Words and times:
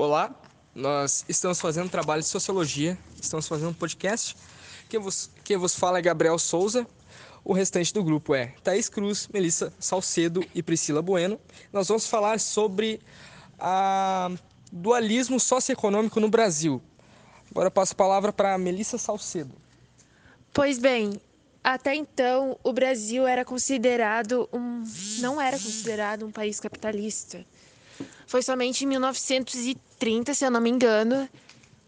Olá, 0.00 0.32
nós 0.74 1.24
estamos 1.28 1.60
fazendo 1.60 1.90
trabalho 1.90 2.22
de 2.22 2.28
sociologia, 2.28 2.96
estamos 3.20 3.48
fazendo 3.48 3.70
um 3.70 3.74
podcast. 3.74 4.36
Quem 4.88 5.00
vos, 5.00 5.28
quem 5.42 5.56
vos 5.56 5.74
fala 5.74 5.98
é 5.98 6.02
Gabriel 6.02 6.38
Souza, 6.38 6.86
o 7.48 7.54
restante 7.54 7.94
do 7.94 8.04
grupo 8.04 8.34
é 8.34 8.52
Thaís 8.62 8.90
Cruz, 8.90 9.26
Melissa 9.32 9.72
Salcedo 9.80 10.44
e 10.54 10.62
Priscila 10.62 11.00
Bueno. 11.00 11.40
Nós 11.72 11.88
vamos 11.88 12.06
falar 12.06 12.38
sobre 12.38 13.00
a 13.58 14.30
dualismo 14.70 15.40
socioeconômico 15.40 16.20
no 16.20 16.28
Brasil. 16.28 16.82
Agora 17.50 17.70
passo 17.70 17.94
a 17.94 17.96
palavra 17.96 18.34
para 18.34 18.58
Melissa 18.58 18.98
Salcedo. 18.98 19.54
Pois 20.52 20.78
bem, 20.78 21.18
até 21.64 21.94
então 21.94 22.58
o 22.62 22.70
Brasil 22.70 23.26
era 23.26 23.46
considerado 23.46 24.46
um 24.52 24.84
não 25.20 25.40
era 25.40 25.58
considerado 25.58 26.26
um 26.26 26.30
país 26.30 26.60
capitalista. 26.60 27.46
Foi 28.26 28.42
somente 28.42 28.84
em 28.84 28.88
1930, 28.88 30.34
se 30.34 30.44
eu 30.44 30.50
não 30.50 30.60
me 30.60 30.68
engano, 30.68 31.26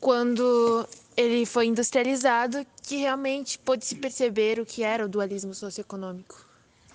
quando 0.00 0.84
ele 1.16 1.46
foi 1.46 1.66
industrializado, 1.66 2.66
que 2.82 2.96
realmente 2.96 3.58
pôde 3.58 3.84
se 3.84 3.94
perceber 3.94 4.58
o 4.58 4.66
que 4.66 4.82
era 4.82 5.04
o 5.04 5.08
dualismo 5.08 5.54
socioeconômico. 5.54 6.44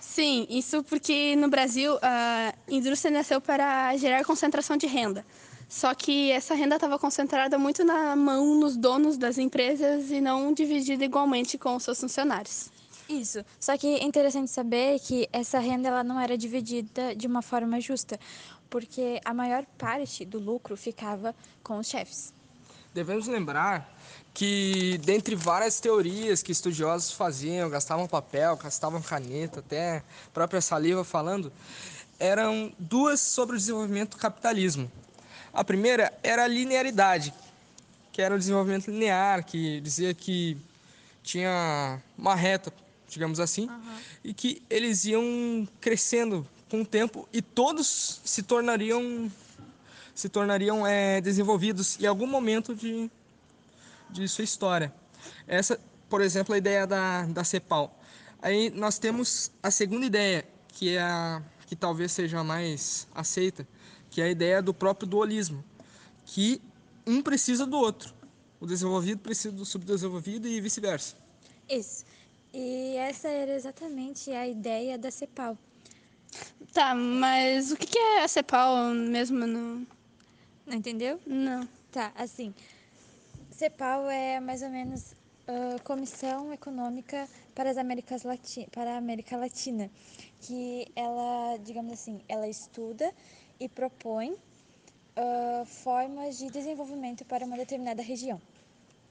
Sim, 0.00 0.46
isso 0.50 0.82
porque 0.82 1.36
no 1.36 1.48
Brasil 1.48 1.98
a 2.02 2.54
indústria 2.68 3.12
nasceu 3.12 3.40
para 3.40 3.96
gerar 3.96 4.24
concentração 4.24 4.76
de 4.76 4.86
renda. 4.86 5.24
Só 5.68 5.94
que 5.94 6.32
essa 6.32 6.52
renda 6.52 6.74
estava 6.74 6.98
concentrada 6.98 7.56
muito 7.56 7.84
na 7.84 8.16
mão 8.16 8.58
nos 8.58 8.76
donos 8.76 9.16
das 9.16 9.38
empresas 9.38 10.10
e 10.10 10.20
não 10.20 10.52
dividida 10.52 11.04
igualmente 11.04 11.56
com 11.56 11.76
os 11.76 11.84
seus 11.84 12.00
funcionários. 12.00 12.70
Isso. 13.08 13.44
Só 13.58 13.76
que 13.76 13.86
é 13.86 14.04
interessante 14.04 14.50
saber 14.50 14.98
que 14.98 15.28
essa 15.32 15.60
renda 15.60 15.88
ela 15.88 16.02
não 16.02 16.18
era 16.20 16.36
dividida 16.36 17.14
de 17.14 17.26
uma 17.26 17.40
forma 17.40 17.80
justa, 17.80 18.18
porque 18.68 19.20
a 19.24 19.32
maior 19.32 19.64
parte 19.78 20.24
do 20.24 20.40
lucro 20.40 20.76
ficava 20.76 21.34
com 21.62 21.78
os 21.78 21.88
chefes. 21.88 22.32
Devemos 22.92 23.28
lembrar 23.28 23.88
que, 24.34 24.98
dentre 25.04 25.36
várias 25.36 25.78
teorias 25.78 26.42
que 26.42 26.50
estudiosos 26.50 27.12
faziam, 27.12 27.70
gastavam 27.70 28.08
papel, 28.08 28.56
gastavam 28.56 29.00
caneta, 29.00 29.60
até 29.60 30.02
própria 30.34 30.60
saliva 30.60 31.04
falando, 31.04 31.52
eram 32.18 32.72
duas 32.78 33.20
sobre 33.20 33.54
o 33.56 33.58
desenvolvimento 33.58 34.12
do 34.12 34.16
capitalismo. 34.16 34.90
A 35.52 35.62
primeira 35.62 36.12
era 36.22 36.44
a 36.44 36.48
linearidade, 36.48 37.32
que 38.12 38.20
era 38.20 38.34
o 38.34 38.38
desenvolvimento 38.38 38.90
linear, 38.90 39.44
que 39.44 39.80
dizia 39.80 40.12
que 40.12 40.56
tinha 41.22 42.02
uma 42.18 42.34
reta, 42.34 42.72
digamos 43.08 43.38
assim, 43.38 43.68
e 44.24 44.34
que 44.34 44.62
eles 44.68 45.04
iam 45.04 45.66
crescendo 45.80 46.46
com 46.68 46.82
o 46.82 46.86
tempo 46.86 47.28
e 47.32 47.40
todos 47.40 48.20
se 48.24 48.42
tornariam 48.42 49.30
se 50.14 50.28
tornariam 50.28 50.86
é, 50.86 51.20
desenvolvidos 51.20 51.98
em 52.00 52.06
algum 52.06 52.26
momento 52.26 52.74
de, 52.74 53.10
de 54.10 54.28
sua 54.28 54.44
história. 54.44 54.92
Essa, 55.46 55.78
por 56.08 56.20
exemplo, 56.20 56.54
a 56.54 56.58
ideia 56.58 56.86
da, 56.86 57.24
da 57.26 57.44
CEPAL. 57.44 57.96
Aí 58.42 58.70
nós 58.70 58.98
temos 58.98 59.52
a 59.62 59.70
segunda 59.70 60.06
ideia, 60.06 60.46
que 60.68 60.96
é 60.96 61.02
a 61.02 61.42
que 61.70 61.76
talvez 61.76 62.10
seja 62.10 62.40
a 62.40 62.42
mais 62.42 63.06
aceita, 63.14 63.64
que 64.10 64.20
é 64.20 64.24
a 64.24 64.28
ideia 64.28 64.60
do 64.60 64.74
próprio 64.74 65.06
dualismo, 65.06 65.64
que 66.26 66.60
um 67.06 67.22
precisa 67.22 67.64
do 67.64 67.78
outro. 67.78 68.12
O 68.58 68.66
desenvolvido 68.66 69.20
precisa 69.20 69.54
do 69.54 69.64
subdesenvolvido 69.64 70.48
e 70.48 70.60
vice-versa. 70.60 71.14
Isso. 71.68 72.04
E 72.52 72.96
essa 72.96 73.28
era 73.28 73.54
exatamente 73.54 74.32
a 74.32 74.48
ideia 74.48 74.98
da 74.98 75.12
CEPAL. 75.12 75.56
Tá, 76.72 76.92
mas 76.92 77.70
o 77.70 77.76
que 77.76 77.86
que 77.86 77.98
é 77.98 78.24
a 78.24 78.28
CEPAL 78.28 78.92
mesmo? 78.92 79.46
No... 79.46 79.86
Não 80.70 80.76
entendeu? 80.76 81.20
Não. 81.26 81.68
Tá, 81.90 82.12
assim. 82.14 82.54
CEPAL 83.50 84.08
é 84.08 84.38
mais 84.38 84.62
ou 84.62 84.70
menos 84.70 85.16
a 85.48 85.80
Comissão 85.80 86.52
Econômica 86.52 87.28
para 87.56 87.70
as 87.70 87.76
Américas 87.76 88.22
Lati 88.22 88.68
para 88.70 88.94
a 88.94 88.96
América 88.96 89.36
Latina, 89.36 89.90
que 90.40 90.86
ela, 90.94 91.56
digamos 91.56 91.92
assim, 91.92 92.20
ela 92.28 92.46
estuda 92.46 93.12
e 93.58 93.68
propõe 93.68 94.36
ah, 95.16 95.64
formas 95.66 96.38
de 96.38 96.48
desenvolvimento 96.50 97.24
para 97.24 97.44
uma 97.44 97.56
determinada 97.56 98.00
região. 98.00 98.40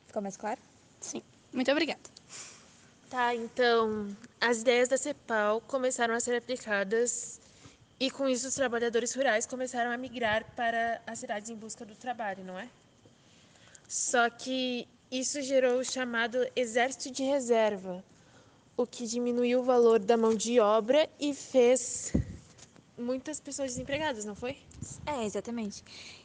Ficou 0.08 0.22
mais 0.22 0.38
claro? 0.38 0.62
Sim. 1.02 1.22
Muito 1.52 1.70
obrigada. 1.72 2.00
Tá, 3.10 3.36
então 3.36 4.16
as 4.40 4.62
ideias 4.62 4.88
da 4.88 4.98
CEPAL 4.98 5.60
começaram 5.62 6.14
a 6.14 6.22
ser 6.22 6.38
aplicadas 6.38 7.39
e 8.00 8.10
com 8.10 8.28
isso 8.30 8.48
os 8.48 8.56
trabalhadores 8.56 9.14
rurais 9.14 9.46
começaram 9.46 9.92
a 9.92 9.98
migrar 9.98 10.46
para 10.56 11.02
as 11.06 11.20
cidades 11.20 11.50
em 11.50 11.56
busca 11.56 11.86
do 11.86 11.96
trabalho, 11.96 12.44
não 12.44 12.58
é? 12.58 12.70
Só 13.88 14.30
que 14.30 14.88
isso 15.12 15.42
gerou 15.42 15.80
o 15.80 15.84
chamado 15.84 16.38
exército 16.56 17.12
de 17.12 17.24
reserva, 17.24 18.04
o 18.78 18.86
que 18.86 19.06
diminuiu 19.06 19.60
o 19.60 19.64
valor 19.64 20.00
da 20.00 20.16
mão 20.16 20.34
de 20.34 20.60
obra 20.60 21.10
e 21.20 21.34
fez 21.34 22.14
muitas 22.98 23.40
pessoas 23.40 23.72
desempregadas, 23.72 24.24
não 24.24 24.36
foi? 24.36 24.58
É, 25.06 25.26
exatamente. 25.26 25.84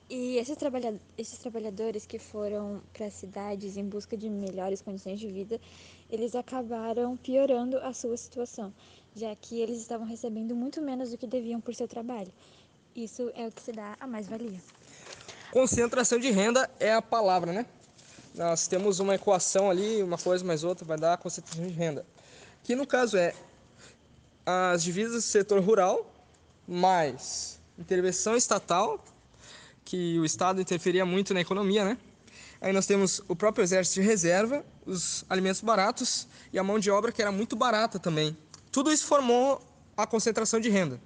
E 0.08 0.36
esses, 0.36 0.56
trabalha 0.56 1.00
esses 1.16 1.38
trabalhadores 1.38 2.04
que 2.04 2.18
foram 2.18 2.82
para 2.92 3.06
as 3.06 3.14
cidades 3.14 3.76
em 3.76 3.84
busca 3.84 4.16
de 4.16 4.28
melhores 4.28 4.82
condições 4.82 5.18
de 5.18 5.28
vida, 5.28 5.58
eles 6.10 6.34
acabaram 6.34 7.16
piorando 7.16 7.78
a 7.78 7.92
sua 7.94 8.16
situação, 8.16 8.72
já 9.16 9.34
que 9.34 9.60
eles 9.60 9.78
estavam 9.78 10.06
recebendo 10.06 10.54
muito 10.54 10.82
menos 10.82 11.10
do 11.10 11.18
que 11.18 11.26
deviam 11.26 11.60
por 11.60 11.74
seu 11.74 11.88
trabalho. 11.88 12.30
Isso 12.94 13.30
é 13.34 13.46
o 13.46 13.52
que 13.52 13.62
se 13.62 13.72
dá 13.72 13.96
a 13.98 14.06
mais-valia. 14.06 14.60
Concentração 15.50 16.18
de 16.18 16.30
renda 16.30 16.70
é 16.78 16.92
a 16.92 17.00
palavra, 17.00 17.52
né? 17.52 17.66
Nós 18.34 18.66
temos 18.66 19.00
uma 19.00 19.14
equação 19.14 19.70
ali, 19.70 20.02
uma 20.02 20.18
coisa 20.18 20.44
mais 20.44 20.64
outra 20.64 20.84
vai 20.84 20.98
dar 20.98 21.14
a 21.14 21.16
concentração 21.16 21.66
de 21.66 21.72
renda. 21.72 22.04
Que 22.62 22.74
no 22.74 22.86
caso 22.86 23.16
é 23.16 23.34
as 24.44 24.82
divisas 24.82 25.14
do 25.14 25.22
setor 25.22 25.62
rural 25.62 26.12
mais 26.66 27.60
intervenção 27.78 28.36
estatal, 28.36 29.02
que 29.84 30.18
o 30.18 30.24
Estado 30.24 30.60
interferia 30.60 31.04
muito 31.04 31.34
na 31.34 31.40
economia, 31.40 31.84
né? 31.84 31.98
Aí 32.60 32.72
nós 32.72 32.86
temos 32.86 33.20
o 33.28 33.36
próprio 33.36 33.62
exército 33.62 34.00
de 34.00 34.06
reserva, 34.06 34.64
os 34.86 35.24
alimentos 35.28 35.60
baratos 35.60 36.26
e 36.52 36.58
a 36.58 36.64
mão 36.64 36.78
de 36.78 36.90
obra 36.90 37.12
que 37.12 37.20
era 37.20 37.30
muito 37.30 37.54
barata 37.54 37.98
também. 37.98 38.36
Tudo 38.72 38.90
isso 38.90 39.06
formou 39.06 39.60
a 39.96 40.06
concentração 40.06 40.58
de 40.58 40.70
renda. 40.70 41.00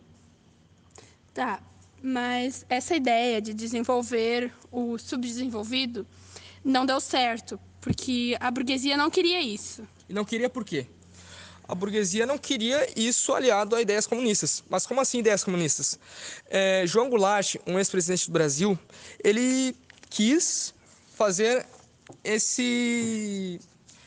Tá, 1.34 1.60
mas 2.02 2.64
essa 2.68 2.94
ideia 2.94 3.40
de 3.40 3.52
desenvolver 3.52 4.52
o 4.70 4.98
subdesenvolvido 4.98 6.06
não 6.64 6.86
deu 6.86 7.00
certo, 7.00 7.58
porque 7.80 8.36
a 8.40 8.50
burguesia 8.50 8.96
não 8.96 9.10
queria 9.10 9.40
isso. 9.40 9.86
E 10.08 10.12
não 10.12 10.24
queria 10.24 10.48
por 10.48 10.64
quê? 10.64 10.86
A 11.68 11.74
burguesia 11.74 12.24
não 12.24 12.38
queria 12.38 12.88
isso 12.98 13.34
aliado 13.34 13.76
a 13.76 13.82
ideias 13.82 14.06
comunistas. 14.06 14.64
Mas 14.70 14.86
como 14.86 15.02
assim 15.02 15.18
ideias 15.18 15.44
comunistas? 15.44 15.98
É, 16.48 16.84
João 16.86 17.10
Goulart, 17.10 17.56
um 17.66 17.78
ex-presidente 17.78 18.26
do 18.26 18.32
Brasil, 18.32 18.78
ele 19.22 19.76
quis 20.08 20.72
fazer 21.14 21.66
esse, 22.24 23.60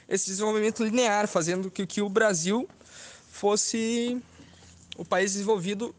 esse 0.10 0.26
desenvolvimento 0.26 0.84
linear, 0.84 1.28
fazendo 1.28 1.70
que, 1.70 1.86
que 1.86 2.02
o 2.02 2.10
Brasil 2.10 2.68
fosse 3.32 4.20
o 4.98 5.06
país 5.06 5.34
desenvolvido 5.34 5.94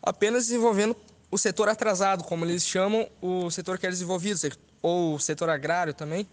apenas 0.00 0.46
desenvolvendo 0.46 0.96
o 1.28 1.36
setor 1.36 1.68
atrasado, 1.68 2.24
como 2.24 2.44
eles 2.44 2.64
chamam 2.64 3.08
o 3.20 3.50
setor 3.50 3.78
que 3.78 3.86
é 3.86 3.90
desenvolvido, 3.90 4.38
ou 4.80 5.16
o 5.16 5.20
setor 5.20 5.50
agrário 5.50 5.92
também. 5.92 6.26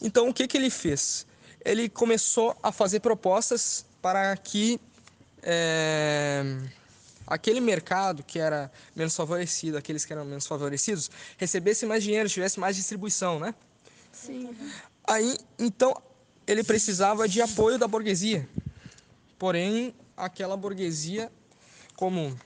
Então, 0.00 0.28
o 0.28 0.34
que, 0.34 0.46
que 0.48 0.56
ele 0.56 0.70
fez? 0.70 1.26
Ele 1.64 1.88
começou 1.88 2.56
a 2.62 2.72
fazer 2.72 3.00
propostas 3.00 3.84
para 4.02 4.36
que 4.36 4.80
é, 5.42 6.42
aquele 7.26 7.60
mercado 7.60 8.22
que 8.22 8.38
era 8.38 8.70
menos 8.94 9.16
favorecido, 9.16 9.78
aqueles 9.78 10.04
que 10.04 10.12
eram 10.12 10.24
menos 10.24 10.46
favorecidos, 10.46 11.10
recebesse 11.38 11.86
mais 11.86 12.02
dinheiro, 12.02 12.28
tivesse 12.28 12.60
mais 12.60 12.76
distribuição, 12.76 13.38
né? 13.38 13.54
Sim. 14.12 14.54
Aí, 15.04 15.38
então, 15.58 15.96
ele 16.46 16.62
precisava 16.62 17.28
de 17.28 17.40
apoio 17.40 17.78
da 17.78 17.88
burguesia. 17.88 18.48
Porém, 19.38 19.94
aquela 20.16 20.56
burguesia, 20.56 21.30
como 21.96 22.36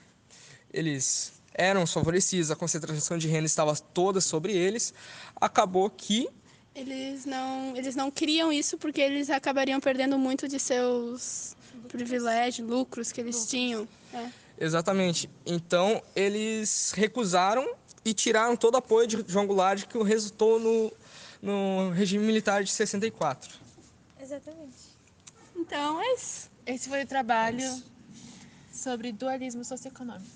eles 0.72 1.32
eram 1.52 1.82
os 1.82 1.92
favorecidos, 1.92 2.50
a 2.50 2.56
concentração 2.56 3.16
de 3.16 3.28
renda 3.28 3.46
estava 3.46 3.74
toda 3.74 4.20
sobre 4.20 4.52
eles, 4.52 4.92
acabou 5.40 5.88
que 5.88 6.28
Eles 6.76 7.24
não, 7.24 7.74
eles 7.74 7.96
não 7.96 8.10
queriam 8.10 8.52
isso 8.52 8.76
porque 8.76 9.00
eles 9.00 9.30
acabariam 9.30 9.80
perdendo 9.80 10.18
muito 10.18 10.46
de 10.46 10.60
seus 10.60 11.56
privilégios, 11.88 12.68
lucros 12.68 13.10
que 13.10 13.18
eles 13.18 13.46
tinham. 13.46 13.88
É. 14.12 14.28
Exatamente. 14.60 15.30
Então, 15.46 16.02
eles 16.14 16.92
recusaram 16.94 17.66
e 18.04 18.12
tiraram 18.12 18.54
todo 18.54 18.74
o 18.74 18.76
apoio 18.76 19.06
de 19.06 19.24
João 19.26 19.46
Goulart, 19.46 19.86
que 19.86 19.96
resultou 20.02 20.60
no, 20.60 20.92
no 21.40 21.90
regime 21.92 22.26
militar 22.26 22.62
de 22.62 22.70
64. 22.70 23.58
Exatamente. 24.20 24.96
Então, 25.56 26.02
é 26.02 26.14
isso. 26.14 26.50
Esse 26.66 26.90
foi 26.90 27.04
o 27.04 27.06
trabalho 27.06 27.82
sobre 28.70 29.12
dualismo 29.12 29.64
socioeconômico. 29.64 30.35